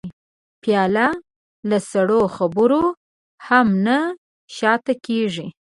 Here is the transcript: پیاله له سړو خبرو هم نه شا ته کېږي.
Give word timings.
پیاله 0.61 1.07
له 1.69 1.77
سړو 1.91 2.21
خبرو 2.35 2.83
هم 3.47 3.67
نه 3.85 3.97
شا 4.55 4.73
ته 4.85 4.93
کېږي. 5.05 5.47